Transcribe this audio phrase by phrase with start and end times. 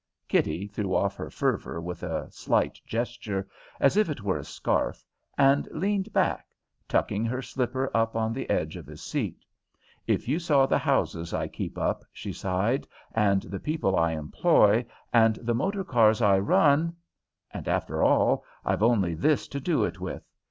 [0.27, 3.47] Kitty threw off her fervour with a slight gesture,
[3.79, 5.05] as if it were a scarf,
[5.37, 6.47] and leaned back,
[6.87, 9.45] tucking her slipper up on the edge of his seat.
[10.07, 14.87] "If you saw the houses I keep up," she sighed, "and the people I employ,
[15.13, 16.95] and the motor cars I run
[17.51, 20.27] And, after all, I've only this to do it with."